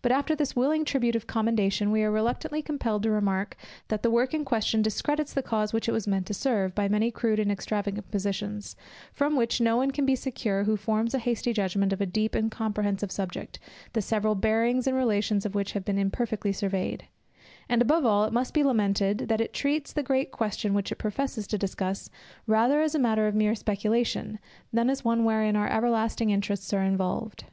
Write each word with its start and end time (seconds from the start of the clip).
But 0.00 0.10
after 0.10 0.34
this 0.34 0.56
willing 0.56 0.86
tribute 0.86 1.14
of 1.14 1.26
commendation, 1.26 1.90
we 1.92 2.02
are 2.02 2.10
reluctantly 2.10 2.62
compelled 2.62 3.02
to 3.02 3.10
remark, 3.10 3.54
that 3.88 4.02
the 4.02 4.10
work 4.10 4.32
in 4.32 4.46
question 4.46 4.80
discredits 4.80 5.34
the 5.34 5.42
cause 5.42 5.74
which 5.74 5.86
it 5.90 5.92
was 5.92 6.06
meant 6.06 6.24
to 6.28 6.34
serve, 6.34 6.74
by 6.74 6.88
many 6.88 7.10
crude 7.10 7.38
and 7.38 7.52
extravagant 7.52 8.10
positions; 8.10 8.76
from 9.12 9.36
which 9.36 9.60
no 9.60 9.76
one 9.76 9.90
can 9.90 10.06
be 10.06 10.16
secure 10.16 10.64
who 10.64 10.78
forms 10.78 11.12
a 11.12 11.18
hasty 11.18 11.52
judgment 11.52 11.92
of 11.92 12.00
a 12.00 12.06
deep 12.06 12.34
and 12.34 12.50
comprehensive 12.50 13.12
subject, 13.12 13.58
the 13.92 14.00
several 14.00 14.34
bearings 14.34 14.86
and 14.86 14.96
relations 14.96 15.44
of 15.44 15.54
which 15.54 15.72
have 15.72 15.84
been 15.84 15.98
imperfectly 15.98 16.52
surveyed; 16.52 17.04
and 17.68 17.82
above 17.82 18.06
all, 18.06 18.24
it 18.24 18.32
must 18.32 18.54
be 18.54 18.64
lamented, 18.64 19.18
that 19.28 19.42
it 19.42 19.52
treats 19.52 19.92
the 19.92 20.02
great 20.02 20.30
question 20.30 20.72
which 20.72 20.90
it 20.90 20.96
professes 20.96 21.46
to 21.46 21.58
discuss, 21.58 22.08
rather 22.46 22.80
as 22.80 22.94
a 22.94 22.98
matter 22.98 23.26
of 23.26 23.34
mere 23.34 23.54
speculation, 23.54 24.38
than 24.72 24.88
as 24.88 25.04
one 25.04 25.26
wherein 25.26 25.54
our 25.56 25.68
everlasting 25.68 26.30
interests 26.30 26.72
are 26.72 26.82
involved. 26.82 27.44